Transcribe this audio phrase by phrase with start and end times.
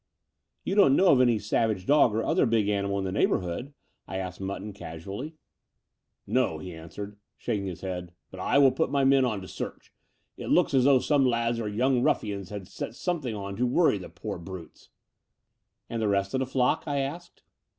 [0.63, 3.71] "You don't know of any savage dog or other big animal in the neighbourhood?"
[4.07, 5.27] I asked Mutton casually.
[5.27, 8.71] I70 The Door of the Unreal *'No," he answered, shaking his head; "but I will
[8.71, 9.93] put my men on to search.
[10.37, 13.99] It looks as though some lads or young rufSans had set son^ething on to worry
[13.99, 14.89] the poor brutes."
[15.87, 17.43] "And the rest of the flock?" I asked.